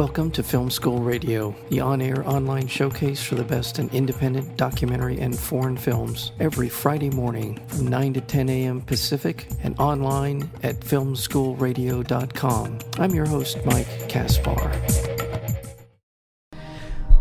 [0.00, 4.56] Welcome to Film School Radio, the on air online showcase for the best in independent
[4.56, 8.80] documentary and foreign films, every Friday morning from 9 to 10 a.m.
[8.80, 12.78] Pacific and online at filmschoolradio.com.
[12.98, 14.72] I'm your host, Mike Kaspar.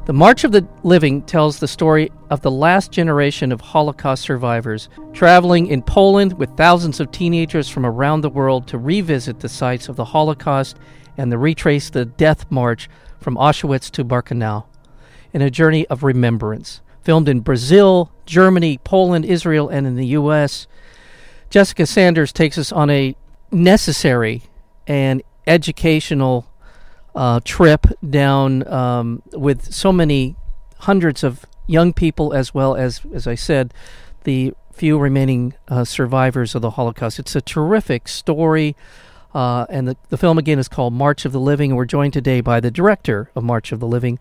[0.06, 4.88] The March of the Living tells the story of the last generation of Holocaust survivors
[5.12, 9.90] traveling in Poland with thousands of teenagers from around the world to revisit the sites
[9.90, 10.78] of the Holocaust
[11.20, 14.64] and the retrace the death march from Auschwitz to Birkenau
[15.34, 16.82] in a journey of remembrance.
[17.02, 20.66] Filmed in Brazil, Germany, Poland, Israel, and in the U.S.,
[21.50, 23.16] Jessica Sanders takes us on a
[23.52, 24.44] necessary
[24.88, 26.50] and educational
[27.16, 30.36] uh, trip down um, with so many
[30.80, 33.74] hundreds of young people, as well as, as I said,
[34.24, 37.20] the few remaining uh, survivors of the Holocaust.
[37.20, 38.76] It's a terrific story.
[39.34, 41.72] Uh, and the, the film again is called March of the Living.
[41.72, 44.20] And we're joined today by the director of March of the Living,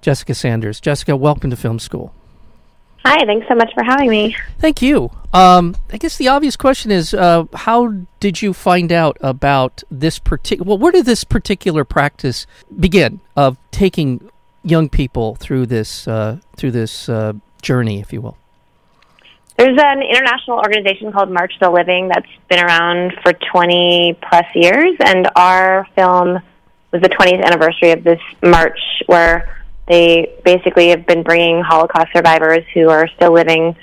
[0.00, 0.80] Jessica Sanders.
[0.80, 2.14] Jessica, welcome to Film School.
[3.04, 4.36] Hi, thanks so much for having me.
[4.58, 5.10] Thank you.
[5.32, 10.18] Um, I guess the obvious question is uh, how did you find out about this
[10.18, 10.68] particular?
[10.68, 12.46] Well, where did this particular practice
[12.78, 14.28] begin of taking
[14.62, 18.36] young people through this uh, through this uh, journey, if you will?
[19.58, 24.94] There's an international organization called March the Living that's been around for 20 plus years,
[25.04, 26.38] and our film
[26.92, 32.64] was the 20th anniversary of this march where they basically have been bringing Holocaust survivors
[32.72, 33.74] who are still living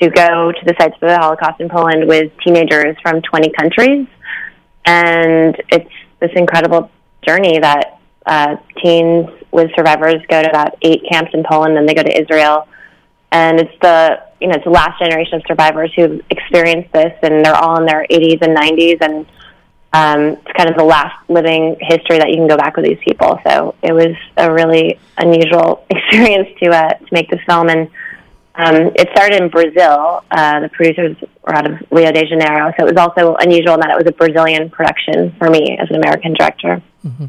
[0.00, 4.08] to go to the sites of the Holocaust in Poland with teenagers from 20 countries.
[4.84, 6.90] And it's this incredible
[7.24, 11.94] journey that uh, teens with survivors go to about eight camps in Poland, then they
[11.94, 12.66] go to Israel.
[13.30, 17.42] And it's the you know, it's the last generation of survivors who've experienced this, and
[17.42, 19.26] they're all in their 80s and 90s, and
[19.94, 22.98] um, it's kind of the last living history that you can go back with these
[23.02, 23.40] people.
[23.42, 27.88] So it was a really unusual experience to uh, to make this film, and
[28.56, 30.22] um, it started in Brazil.
[30.30, 33.80] Uh, the producers were out of Rio de Janeiro, so it was also unusual in
[33.80, 36.82] that it was a Brazilian production for me as an American director.
[37.02, 37.26] Mm-hmm.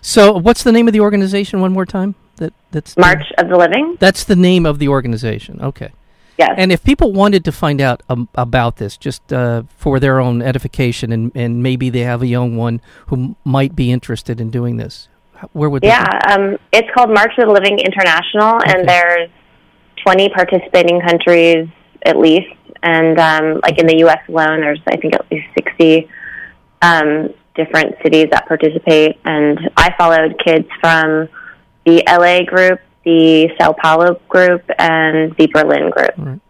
[0.00, 1.60] So, what's the name of the organization?
[1.60, 2.14] One more time.
[2.36, 3.98] That that's March the, of the Living.
[4.00, 5.60] That's the name of the organization.
[5.60, 5.92] Okay.
[6.38, 6.54] Yes.
[6.58, 10.42] And if people wanted to find out um, about this, just uh, for their own
[10.42, 14.76] edification, and, and maybe they have a young one who might be interested in doing
[14.76, 15.08] this,
[15.52, 15.88] where would they?
[15.88, 18.72] Yeah, um, it's called March of the Living International, okay.
[18.72, 19.30] and there's
[20.04, 21.68] 20 participating countries
[22.04, 24.20] at least, and um, like in the U.S.
[24.28, 26.08] alone, there's I think at least 60
[26.82, 31.28] um, different cities that participate, and I followed kids from
[31.84, 36.10] the LA group, the Sao Paulo group and the Berlin group.
[36.18, 36.40] Right.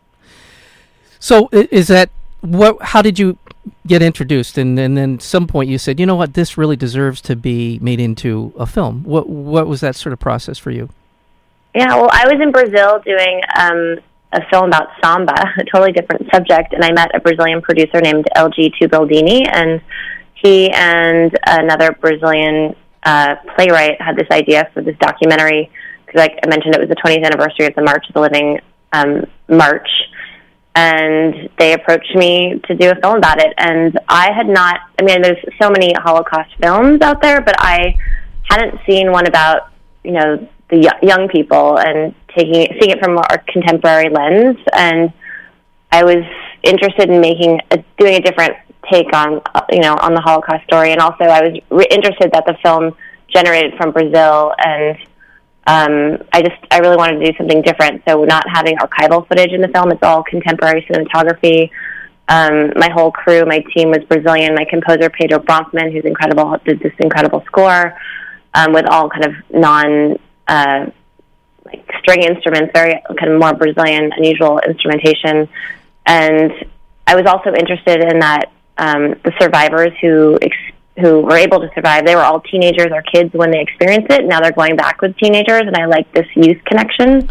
[1.21, 2.81] So is that what?
[2.81, 3.39] How did you
[3.87, 4.56] get introduced?
[4.59, 7.78] And, and then some point you said, you know what, this really deserves to be
[7.81, 9.05] made into a film.
[9.05, 10.89] What what was that sort of process for you?
[11.75, 13.99] Yeah, well, I was in Brazil doing um,
[14.33, 18.27] a film about samba, a totally different subject, and I met a Brazilian producer named
[18.34, 19.83] LG Tubaldini, and
[20.34, 25.71] he and another Brazilian uh, playwright had this idea for this documentary
[26.15, 28.61] like I mentioned, it was the 20th anniversary of the March of the Living
[28.93, 29.89] um, March,
[30.75, 33.55] and they approached me to do a film about it.
[33.56, 37.97] And I had not, I mean, there's so many Holocaust films out there, but I
[38.45, 39.71] hadn't seen one about,
[40.05, 44.59] you know, the young people and taking seeing it from a contemporary lens.
[44.72, 45.12] And
[45.93, 46.25] I was
[46.62, 48.56] interested in making, a, doing a different
[48.91, 49.41] take on,
[49.71, 50.93] you know, on the Holocaust story.
[50.93, 52.95] And also, I was re- interested that the film
[53.28, 54.97] generated from Brazil and
[55.66, 58.03] um, I just I really wanted to do something different.
[58.06, 61.71] So not having archival footage in the film, it's all contemporary cinematography.
[62.28, 64.54] Um, my whole crew, my team was Brazilian.
[64.54, 67.97] My composer Pedro Bromfman, who's incredible, did this incredible score
[68.54, 70.19] um, with all kind of non
[70.49, 70.91] uh,
[71.65, 75.48] like string instruments, very kind of more Brazilian, unusual instrumentation.
[76.07, 76.53] And
[77.07, 80.57] I was also interested in that um, the survivors who ex-
[80.98, 82.07] who were able to survive.
[82.07, 84.25] They were all teenagers or kids when they experienced it.
[84.25, 87.28] Now they're going back with teenagers, and I like this youth connection.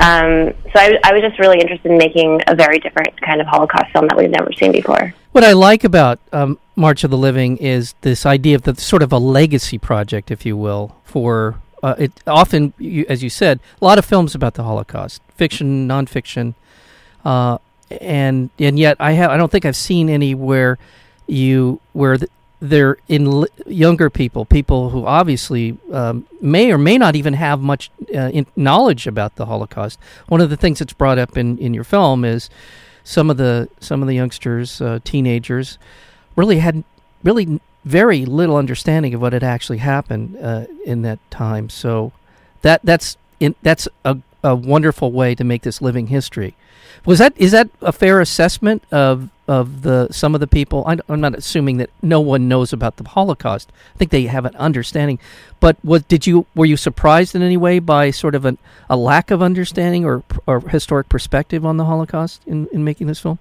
[0.00, 3.46] Um, so I, I was just really interested in making a very different kind of
[3.46, 5.12] Holocaust film that we've never seen before.
[5.32, 9.02] What I like about um, March of the Living is this idea of the sort
[9.02, 12.12] of a legacy project, if you will, for uh, it.
[12.26, 16.54] Often, you, as you said, a lot of films about the Holocaust, fiction, nonfiction,
[17.24, 17.58] uh,
[18.00, 20.78] and and yet I have I don't think I've seen anywhere
[21.26, 22.28] you where the,
[22.60, 27.90] they're in younger people, people who obviously um, may or may not even have much
[28.14, 29.98] uh, knowledge about the Holocaust.
[30.26, 32.50] One of the things that's brought up in, in your film is
[33.04, 35.78] some of the some of the youngsters, uh, teenagers,
[36.36, 36.84] really had
[37.22, 41.68] really very little understanding of what had actually happened uh, in that time.
[41.70, 42.12] So
[42.62, 46.54] that that's in, that's a, a wonderful way to make this living history.
[47.06, 50.84] Was that is that a fair assessment of of the some of the people?
[50.86, 53.72] I, am not assuming that no one knows about the Holocaust.
[53.94, 55.18] I think they have an understanding.
[55.60, 58.58] But what did you were you surprised in any way by sort of an,
[58.88, 63.20] a lack of understanding or or historic perspective on the Holocaust in, in making this
[63.20, 63.38] film?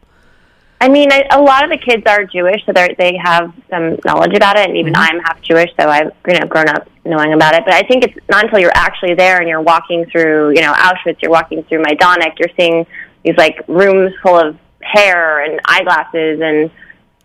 [0.79, 4.35] I mean, I, a lot of the kids are Jewish, so they have some knowledge
[4.35, 5.17] about it, and even mm-hmm.
[5.17, 7.63] I'm half Jewish, so I've you know grown up knowing about it.
[7.65, 10.73] But I think it's not until you're actually there and you're walking through, you know,
[10.73, 12.85] Auschwitz, you're walking through Majdanek, you're seeing
[13.23, 14.57] these like rooms full of
[14.93, 16.71] hair and eyeglasses, and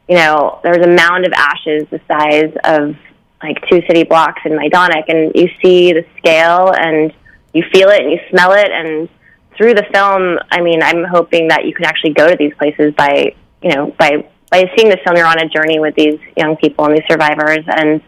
[0.09, 2.97] you know, there's a mound of ashes the size of
[3.43, 7.13] like two city blocks in Majdanek, and you see the scale, and
[7.53, 9.09] you feel it, and you smell it, and
[9.57, 12.95] through the film, I mean, I'm hoping that you can actually go to these places
[12.95, 16.57] by you know, by by seeing the film, you're on a journey with these young
[16.57, 18.03] people and these survivors, and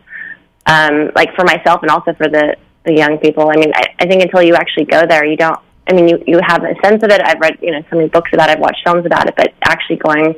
[0.66, 3.48] um, like for myself and also for the the young people.
[3.48, 5.58] I mean, I, I think until you actually go there, you don't.
[5.86, 7.20] I mean, you you have a sense of it.
[7.22, 8.54] I've read you know so many books about it.
[8.54, 10.34] I've watched films about it, but actually going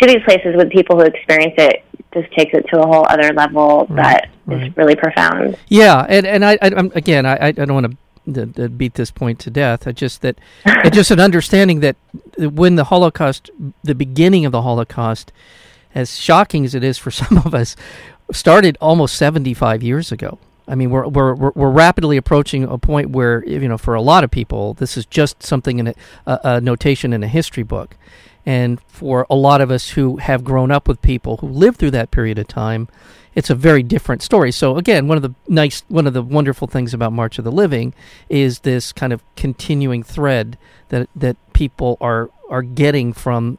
[0.00, 3.32] to these places with people who experience it just takes it to a whole other
[3.32, 4.68] level right, that right.
[4.68, 5.56] is really profound.
[5.68, 7.96] Yeah, and and I, I again I I don't want
[8.34, 9.86] to beat this point to death.
[9.86, 11.96] I just that it's just an understanding that
[12.38, 13.50] when the Holocaust,
[13.82, 15.32] the beginning of the Holocaust,
[15.94, 17.76] as shocking as it is for some of us,
[18.32, 20.38] started almost seventy five years ago.
[20.72, 24.24] I mean, we're, we're we're rapidly approaching a point where you know, for a lot
[24.24, 25.94] of people, this is just something in a,
[26.26, 27.94] a, notation in a history book,
[28.46, 31.90] and for a lot of us who have grown up with people who lived through
[31.90, 32.88] that period of time,
[33.34, 34.50] it's a very different story.
[34.50, 37.52] So again, one of the nice, one of the wonderful things about March of the
[37.52, 37.92] Living
[38.30, 40.56] is this kind of continuing thread
[40.88, 43.58] that that people are are getting from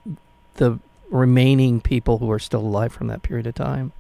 [0.56, 0.80] the
[1.12, 3.92] remaining people who are still alive from that period of time.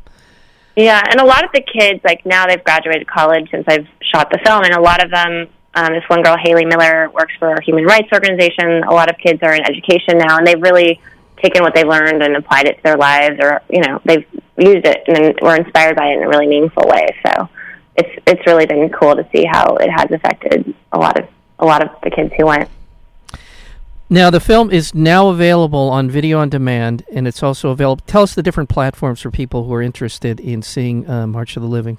[0.76, 4.32] Yeah, and a lot of the kids, like now they've graduated college since I've shot
[4.32, 7.54] the film, and a lot of them, um, this one girl, Haley Miller, works for
[7.54, 8.84] a human rights organization.
[8.84, 11.00] A lot of kids are in education now, and they've really
[11.44, 14.26] taken what they learned and applied it to their lives, or you know, they've
[14.58, 17.08] used it and were inspired by it in a really meaningful way.
[17.26, 17.50] So
[17.96, 21.28] it's it's really been cool to see how it has affected a lot of
[21.60, 22.70] a lot of the kids who went.
[24.14, 28.04] Now the film is now available on video on demand, and it's also available.
[28.06, 31.64] Tell us the different platforms for people who are interested in seeing uh, March of
[31.64, 31.98] the Living.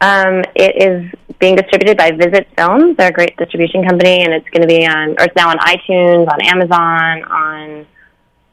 [0.00, 2.96] Um, it is being distributed by Visit Films.
[2.96, 5.58] They're a great distribution company, and it's going to be on, or it's now on
[5.58, 7.86] iTunes, on Amazon, on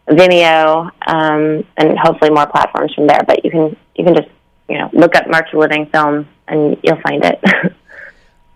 [0.09, 3.21] Vimeo, um, and hopefully more platforms from there.
[3.27, 4.29] But you can you can just
[4.67, 7.39] you know look up March of the Living film and you'll find it.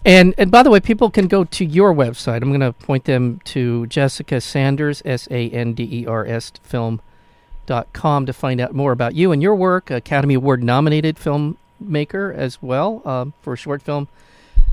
[0.08, 2.42] and and by the way, people can go to your website.
[2.42, 6.54] I'm going to point them to Jessica Sanders, S A N D E R S
[6.64, 7.02] film
[7.66, 9.92] dot com to find out more about you and your work.
[9.92, 14.08] Academy Award nominated filmmaker as well um, for short film,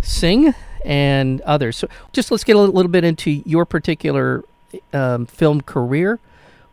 [0.00, 0.54] Sing,
[0.84, 1.76] and others.
[1.76, 4.44] So just let's get a little, little bit into your particular
[4.92, 6.20] um, film career.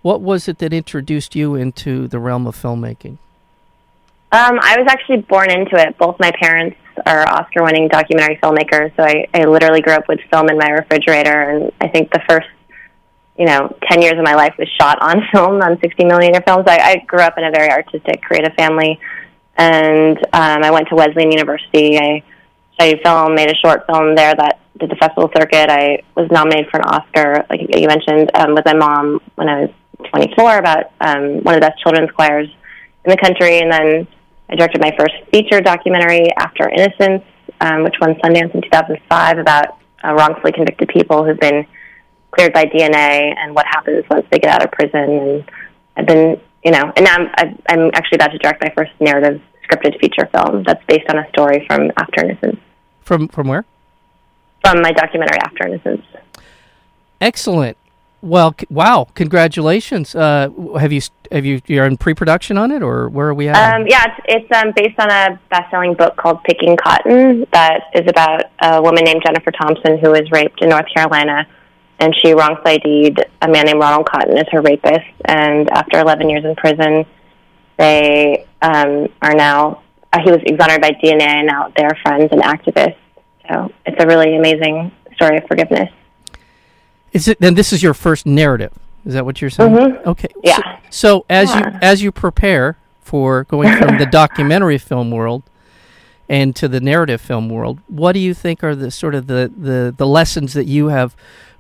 [0.03, 3.17] What was it that introduced you into the realm of filmmaking?
[4.33, 5.97] Um, I was actually born into it.
[5.97, 10.19] Both my parents are Oscar winning documentary filmmakers, so I, I literally grew up with
[10.31, 11.49] film in my refrigerator.
[11.49, 12.47] And I think the first,
[13.37, 16.66] you know, 10 years of my life was shot on film, on 60 millimeter films.
[16.68, 18.99] I, I grew up in a very artistic, creative family.
[19.57, 21.97] And um, I went to Wesleyan University.
[21.97, 22.23] I
[22.73, 25.69] studied film, made a short film there that did the festival circuit.
[25.69, 29.61] I was nominated for an Oscar, like you mentioned, um, with my mom when I
[29.61, 29.69] was
[30.09, 32.47] 24 about um, one of the best children's choirs
[33.06, 33.59] in the country.
[33.59, 34.07] And then
[34.51, 37.23] I directed my first feature documentary, After Innocence,
[37.61, 41.65] um, which won Sundance in 2005 about uh, wrongfully convicted people who've been
[42.31, 44.99] cleared by DNA and what happens once they get out of prison.
[44.99, 45.51] And
[45.95, 49.41] I've been, you know, and now I'm, I'm actually about to direct my first narrative
[49.63, 52.59] scripted feature film that's based on a story from After Innocence.
[53.01, 53.65] From from where?
[54.63, 56.05] From my documentary After Innocence.
[57.19, 57.77] Excellent.
[58.21, 59.07] Well, c- wow!
[59.16, 60.13] Congratulations.
[60.13, 60.49] Uh,
[60.80, 61.01] have you
[61.31, 63.56] have you you're in pre-production on it, or where are we at?
[63.56, 68.07] Um, yeah, it's, it's um, based on a best-selling book called Picking Cotton that is
[68.07, 71.47] about a woman named Jennifer Thompson who was raped in North Carolina,
[71.99, 75.07] and she wrongfully ID'd a man named Ronald Cotton as her rapist.
[75.25, 77.06] And after 11 years in prison,
[77.78, 79.81] they um, are now
[80.13, 82.97] uh, he was exonerated by DNA, and now they're friends and activists.
[83.49, 85.90] So it's a really amazing story of forgiveness.
[87.11, 87.56] Is it then?
[87.56, 88.73] This is your first narrative.
[89.06, 89.71] Is that what you're saying?
[89.71, 90.09] Mm-hmm.
[90.09, 90.30] Okay.
[90.44, 90.57] Yeah.
[90.89, 91.71] So, so as yeah.
[91.73, 95.44] you as you prepare for going from the documentary film world
[96.30, 99.51] and to the narrative film world, what do you think are the sort of the,
[99.57, 101.13] the, the lessons that you have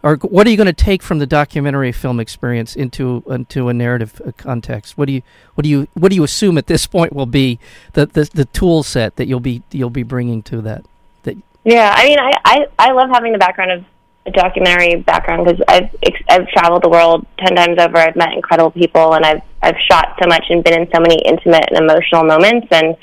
[0.03, 3.73] or what are you going to take from the documentary film experience into into a
[3.73, 4.97] narrative uh, context?
[4.97, 5.21] What do you
[5.55, 7.59] what do you what do you assume at this point will be
[7.93, 10.85] the the, the tool set that you'll be you'll be bringing to that?
[11.23, 13.85] That yeah, I mean, I I, I love having the background of a
[14.29, 15.89] documentary background because I've
[16.29, 17.97] I've traveled the world ten times over.
[17.97, 21.17] I've met incredible people, and I've I've shot so much and been in so many
[21.25, 22.95] intimate and emotional moments, and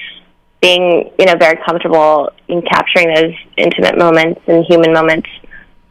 [0.60, 5.28] being you know very comfortable in capturing those intimate moments and human moments.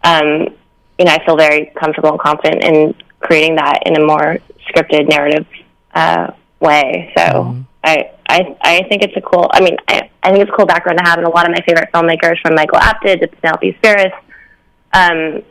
[0.03, 0.47] Um,
[0.97, 4.37] you know, I feel very comfortable and confident in creating that in a more
[4.69, 5.45] scripted narrative
[5.93, 7.11] uh, way.
[7.17, 7.61] So mm-hmm.
[7.83, 9.49] I, I I think it's a cool.
[9.51, 11.51] I mean, I, I think it's a cool background to have, and a lot of
[11.51, 14.13] my favorite filmmakers, from Michael Apted to Penelope Spheeris,
[14.93, 15.43] um,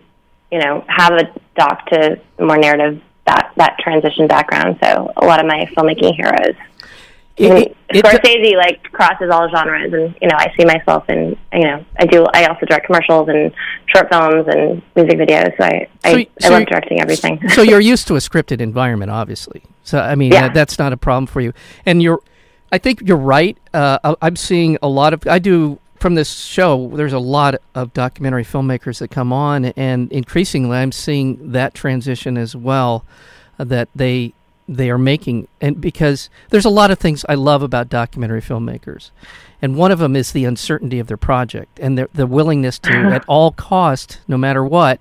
[0.50, 4.78] you know, have a doc to more narrative that that transition background.
[4.82, 6.54] So a lot of my filmmaking heroes
[7.36, 11.64] it, it, Scorsese like crosses all genres, and you know I see myself in you
[11.64, 13.52] know I do I also direct commercials and
[13.86, 15.56] short films and music videos.
[15.58, 17.46] So I so, I, so I love directing everything.
[17.50, 19.62] so you're used to a scripted environment, obviously.
[19.84, 20.42] So I mean yeah.
[20.42, 21.52] that, that's not a problem for you,
[21.84, 22.20] and you're.
[22.72, 23.56] I think you're right.
[23.72, 26.86] Uh, I'm seeing a lot of I do from this show.
[26.94, 32.38] There's a lot of documentary filmmakers that come on, and increasingly I'm seeing that transition
[32.38, 33.04] as well.
[33.58, 34.32] Uh, that they
[34.68, 39.10] they are making and because there's a lot of things I love about documentary filmmakers.
[39.60, 42.92] And one of them is the uncertainty of their project and the, the willingness to
[43.12, 45.00] at all cost no matter what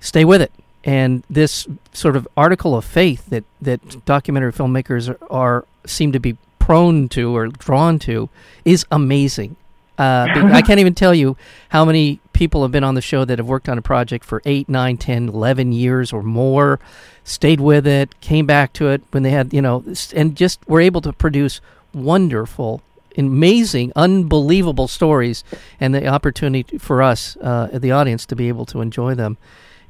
[0.00, 0.52] stay with it.
[0.84, 6.18] And this sort of article of faith that that documentary filmmakers are, are seem to
[6.18, 8.30] be prone to or drawn to
[8.64, 9.56] is amazing.
[9.98, 11.36] Uh, I can't even tell you
[11.68, 14.42] how many people have been on the show that have worked on a project for
[14.44, 16.80] 8, 9, 10, 11 years or more,
[17.24, 19.84] stayed with it, came back to it when they had, you know,
[20.14, 21.60] and just were able to produce
[21.92, 22.82] wonderful,
[23.18, 25.44] amazing, unbelievable stories.
[25.78, 29.36] And the opportunity for us, uh, the audience, to be able to enjoy them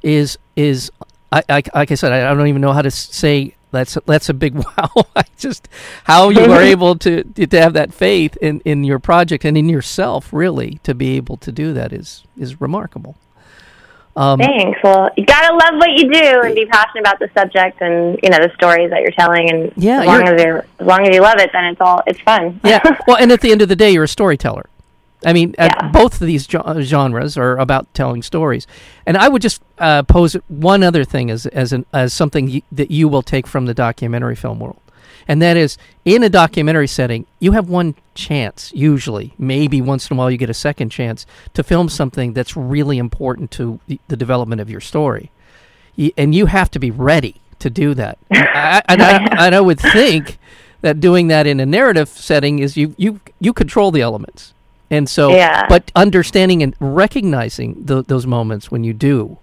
[0.01, 0.91] is, is
[1.31, 4.33] I, I, like I said, I don't even know how to say that's that's a
[4.33, 4.91] big wow.
[5.15, 5.67] I just
[6.05, 9.67] how you are able to to have that faith in in your project and in
[9.67, 13.17] yourself really to be able to do that is is remarkable.
[14.15, 14.79] Um, Thanks.
[14.83, 18.29] Well, you gotta love what you do and be passionate about the subject and you
[18.29, 19.49] know the stories that you're telling.
[19.49, 22.01] And yeah, as long as you as long as you love it, then it's all
[22.05, 22.59] it's fun.
[22.63, 22.81] Yeah.
[23.07, 24.69] well, and at the end of the day, you're a storyteller.
[25.25, 25.89] I mean, yeah.
[25.91, 28.67] both of these genres are about telling stories,
[29.05, 32.61] and I would just uh, pose one other thing as as an, as something y-
[32.71, 34.81] that you will take from the documentary film world,
[35.27, 40.15] and that is in a documentary setting, you have one chance, usually, maybe once in
[40.15, 43.99] a while you get a second chance to film something that's really important to the,
[44.07, 45.31] the development of your story,
[45.97, 48.17] y- and you have to be ready to do that.
[48.31, 50.37] I, and, I, and I would think
[50.81, 54.53] that doing that in a narrative setting is you you you control the elements
[54.93, 55.67] and so, yeah.
[55.67, 59.39] but understanding and recognizing the, those moments when you do,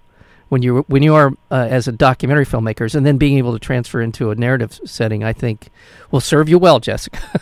[0.47, 3.59] when you when you are uh, as a documentary filmmakers, and then being able to
[3.59, 5.69] transfer into a narrative setting, I think
[6.09, 7.19] will serve you well, Jessica.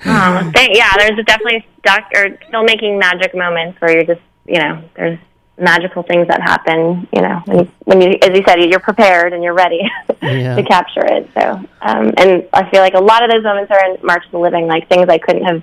[0.00, 5.18] thank, yeah, there's definitely doc or filmmaking magic moments where you're just you know there's
[5.58, 7.06] magical things that happen.
[7.14, 9.82] You know, when you, when you as you said, you're prepared and you're ready
[10.22, 10.56] yeah.
[10.56, 11.30] to capture it.
[11.34, 14.32] So, um, and I feel like a lot of those moments are in March of
[14.32, 15.62] the Living, like things I couldn't have,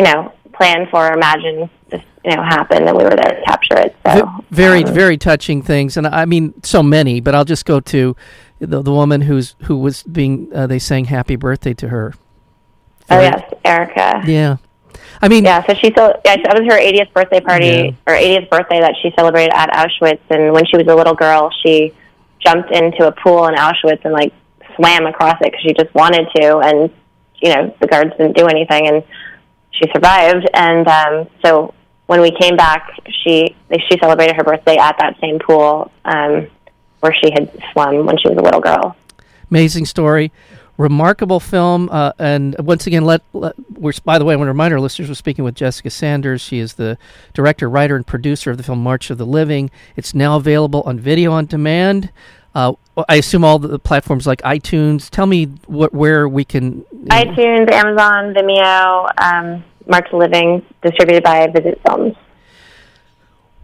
[0.00, 3.42] you know, plan for or imagine just you know happen, and we were there to
[3.44, 3.94] capture it.
[4.06, 7.20] So very um, very touching things, and I mean so many.
[7.20, 8.16] But I'll just go to
[8.60, 12.14] the the woman who's who was being uh, they sang happy birthday to her.
[13.10, 14.22] Oh yes, Erica.
[14.26, 14.56] Yeah.
[15.20, 15.66] I mean, yeah.
[15.66, 17.90] So she so yeah, that was her 80th birthday party yeah.
[18.06, 20.20] or 80th birthday that she celebrated at Auschwitz.
[20.30, 21.92] And when she was a little girl, she
[22.38, 24.32] jumped into a pool in Auschwitz and like
[24.76, 26.58] swam across it because she just wanted to.
[26.60, 26.90] And
[27.42, 28.86] you know, the guards didn't do anything.
[28.88, 29.02] And
[29.70, 30.48] she survived.
[30.54, 31.74] And um, so
[32.06, 32.90] when we came back,
[33.22, 33.54] she
[33.88, 36.48] she celebrated her birthday at that same pool um,
[37.00, 38.96] where she had swum when she was a little girl.
[39.50, 40.32] Amazing story.
[40.76, 44.52] Remarkable film, uh, and once again, let, let we're by the way, I want to
[44.52, 46.40] remind our listeners we're speaking with Jessica Sanders.
[46.40, 46.96] She is the
[47.34, 49.70] director, writer, and producer of the film March of the Living.
[49.94, 52.10] It's now available on video on demand.
[52.54, 52.72] Uh,
[53.08, 55.08] I assume all the platforms like iTunes.
[55.08, 56.82] Tell me what where we can.
[57.06, 62.14] iTunes, Amazon, Vimeo, um, Mark's Living, distributed by Visit Films.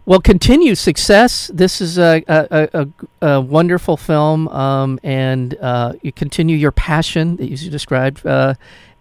[0.07, 1.51] Well, continue success.
[1.53, 2.69] This is a, a,
[3.21, 8.25] a, a wonderful film, um, and uh, you continue your passion that you described.
[8.25, 8.53] Uh,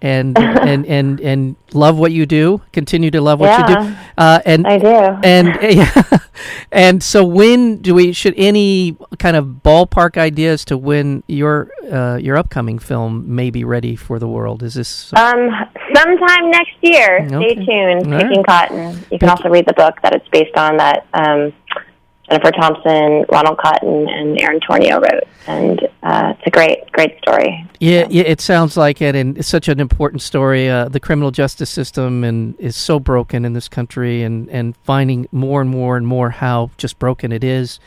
[0.02, 2.60] and and and and love what you do.
[2.72, 3.96] Continue to love what yeah, you do.
[4.18, 5.18] Uh, and I do.
[5.22, 6.18] And yeah,
[6.72, 12.16] and so when do we should any kind of ballpark ideas to when your uh,
[12.16, 14.62] your upcoming film may be ready for the world?
[14.62, 15.50] Is this um
[15.94, 17.26] sometime next year?
[17.26, 17.54] Okay.
[17.54, 18.12] Stay tuned.
[18.12, 18.46] All Picking right.
[18.46, 19.04] Cotton.
[19.10, 20.76] You can also read the book that it's based on.
[20.76, 21.52] That um,
[22.28, 27.64] Jennifer Thompson, Ronald Cotton, and Erin Torneo wrote, and uh, it's a great, great story.
[27.78, 30.68] Yeah, yeah, it sounds like it, and it's such an important story.
[30.68, 35.28] Uh, the criminal justice system and is so broken in this country, and and finding
[35.30, 37.78] more and more and more how just broken it is.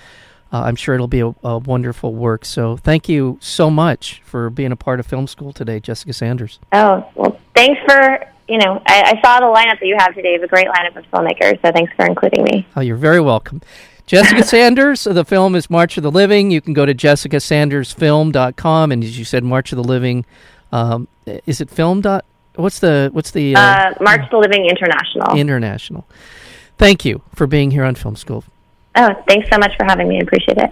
[0.52, 2.44] Uh, I'm sure it'll be a, a, wonderful work.
[2.44, 6.60] So thank you so much for being a part of film school today, Jessica Sanders.
[6.72, 7.29] Oh well,
[7.60, 10.36] thanks for you know I, I saw the lineup that you have today.
[10.36, 11.62] It's a great lineup of filmmakers.
[11.62, 12.68] So thanks for including me.
[12.76, 13.62] Oh, you're very welcome.
[14.06, 16.50] Jessica Sanders, the film is March of the Living.
[16.50, 20.26] You can go to jessicasandersfilm.com, and as you said, March of the Living.
[20.72, 21.08] Um,
[21.46, 22.26] is it film dot?
[22.56, 25.38] What's the what's the uh, uh, March of the Living International?
[25.38, 26.08] International.
[26.78, 28.44] Thank you for being here on Film School.
[28.96, 30.16] Oh, thanks so much for having me.
[30.18, 30.72] I appreciate it.